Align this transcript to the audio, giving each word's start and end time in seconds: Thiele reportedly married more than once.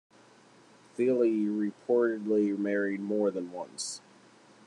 Thiele 0.97 1.45
reportedly 1.55 2.57
married 2.57 3.01
more 3.01 3.29
than 3.29 3.51
once. 3.51 4.01